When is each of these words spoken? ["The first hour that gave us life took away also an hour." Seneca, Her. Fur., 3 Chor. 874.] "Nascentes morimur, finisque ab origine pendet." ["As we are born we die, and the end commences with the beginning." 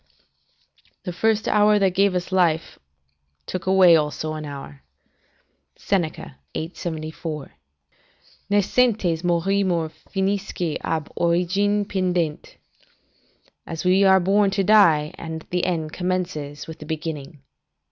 ["The 1.03 1.13
first 1.13 1.47
hour 1.47 1.77
that 1.77 1.93
gave 1.93 2.15
us 2.15 2.31
life 2.31 2.79
took 3.45 3.67
away 3.67 3.95
also 3.95 4.33
an 4.33 4.45
hour." 4.45 4.81
Seneca, 5.77 6.37
Her. 6.55 6.69
Fur., 6.69 6.89
3 6.89 7.11
Chor. 7.11 7.51
874.] 7.51 7.51
"Nascentes 8.49 9.21
morimur, 9.23 9.91
finisque 10.09 10.79
ab 10.83 11.11
origine 11.15 11.85
pendet." 11.85 12.55
["As 13.67 13.85
we 13.85 14.03
are 14.03 14.19
born 14.19 14.51
we 14.57 14.63
die, 14.63 15.13
and 15.19 15.45
the 15.51 15.65
end 15.65 15.93
commences 15.93 16.65
with 16.65 16.79
the 16.79 16.85
beginning." 16.87 17.43